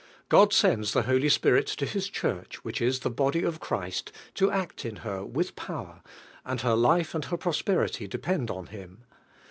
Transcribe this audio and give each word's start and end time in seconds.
Clod 0.29 0.51
sends 0.51 0.93
the 0.93 1.03
Holy 1.03 1.29
Spirit 1.29 1.75
lo 1.79 1.85
His 1.87 2.09
Church, 2.09 2.63
which 2.65 2.81
is 2.81 3.01
the 3.01 3.09
Body 3.11 3.43
of 3.43 3.59
Christ, 3.59 4.11
to 4.33 4.47
aot 4.47 4.83
in 4.83 4.95
her 5.05 5.23
with 5.23 5.55
power, 5.55 6.01
and 6.43 6.61
her 6.61 6.73
life 6.75 7.13
and 7.13 7.25
her 7.25 7.37
prosperity 7.37 8.07
de 8.07 8.17
pend 8.17 8.49
on 8.49 8.65
Him. 8.65 9.03